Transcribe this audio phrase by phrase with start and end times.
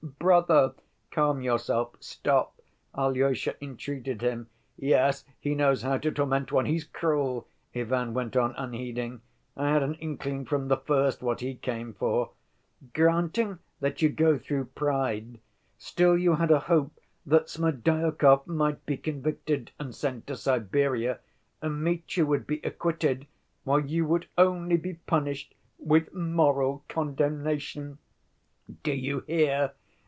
[0.17, 0.73] "Brother,
[1.11, 2.59] calm yourself, stop!"
[2.95, 4.49] Alyosha entreated him.
[4.77, 6.65] "Yes, he knows how to torment one.
[6.65, 9.21] He's cruel," Ivan went on, unheeding.
[9.57, 12.31] "I had an inkling from the first what he came for.
[12.93, 15.39] 'Granting that you go through pride,
[15.77, 21.19] still you had a hope that Smerdyakov might be convicted and sent to Siberia,
[21.61, 23.27] and Mitya would be acquitted,
[23.65, 27.97] while you would only be punished with moral condemnation'
[28.83, 29.73] ('Do you hear?